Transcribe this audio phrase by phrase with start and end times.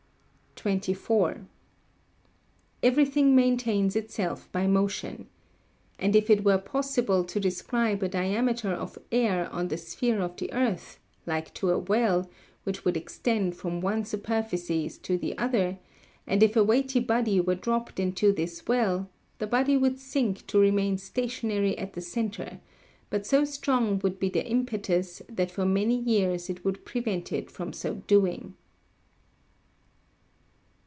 [0.57, 1.47] 24.
[2.83, 5.25] Everything maintains itself by motion.
[5.97, 10.37] And if it were possible to describe a diameter of air on the sphere of
[10.37, 12.29] the earth, like to a well,
[12.63, 15.79] which would extend from one superficies to the other,
[16.27, 19.09] and if a weighty body were dropped into this well,
[19.39, 22.59] the body would seek to remain stationary at the centre,
[23.09, 27.49] but so strong would be the impetus that for many years it would prevent it
[27.49, 28.53] from so doing.